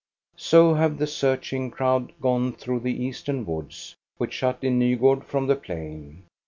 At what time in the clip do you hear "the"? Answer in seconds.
0.97-1.05, 2.79-3.03, 5.45-5.55